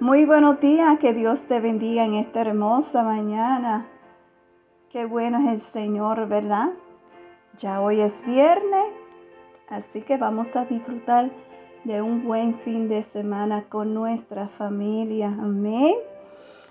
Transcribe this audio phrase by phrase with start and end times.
[0.00, 3.86] Muy buenos días, que Dios te bendiga en esta hermosa mañana.
[4.90, 6.70] Qué bueno es el Señor, ¿verdad?
[7.58, 8.86] Ya hoy es viernes,
[9.68, 11.30] así que vamos a disfrutar
[11.84, 15.28] de un buen fin de semana con nuestra familia.
[15.28, 15.94] Amén.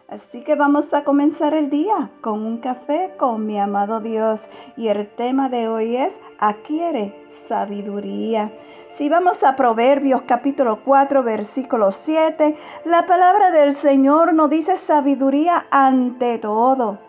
[0.10, 4.50] Así que vamos a comenzar el día con un café con mi amado Dios.
[4.76, 8.52] Y el tema de hoy es adquiere sabiduría.
[8.90, 15.66] Si vamos a Proverbios capítulo 4 versículo 7, la palabra del Señor nos dice sabiduría
[15.72, 17.00] ante todo.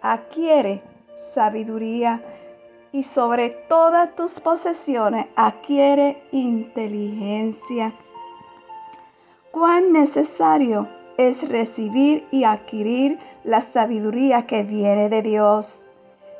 [0.00, 0.82] Adquiere
[1.18, 2.22] sabiduría
[2.92, 7.92] y sobre todas tus posesiones adquiere inteligencia.
[9.50, 10.88] Cuán necesario
[11.20, 15.86] es recibir y adquirir la sabiduría que viene de Dios.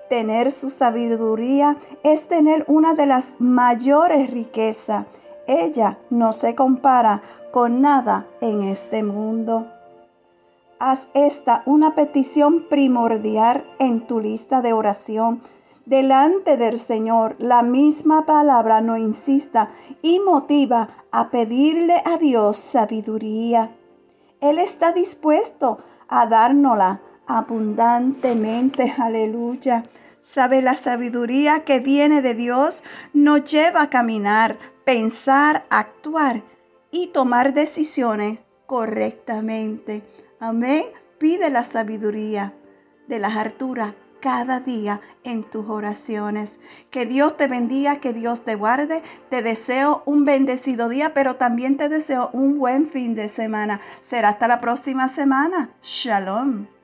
[0.08, 5.04] Tener su sabiduría es tener una de las mayores riquezas.
[5.46, 7.22] Ella no se compara
[7.52, 9.66] con nada en este mundo.
[10.78, 15.42] Haz esta una petición primordial en tu lista de oración
[15.84, 17.36] delante del Señor.
[17.38, 23.76] La misma palabra no insista y motiva a pedirle a Dios sabiduría.
[24.40, 28.94] Él está dispuesto a dárnosla abundantemente.
[28.98, 29.84] Aleluya.
[30.22, 36.42] Sabe la sabiduría que viene de Dios nos lleva a caminar, pensar, actuar
[36.90, 40.02] y tomar decisiones correctamente.
[40.38, 40.84] Amén.
[41.18, 42.54] Pide la sabiduría
[43.08, 46.60] de las alturas cada día en tus oraciones.
[46.90, 49.02] Que Dios te bendiga, que Dios te guarde.
[49.28, 53.80] Te deseo un bendecido día, pero también te deseo un buen fin de semana.
[54.00, 55.70] Será hasta la próxima semana.
[55.82, 56.79] Shalom.